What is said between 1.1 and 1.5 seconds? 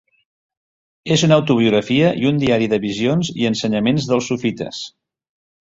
És una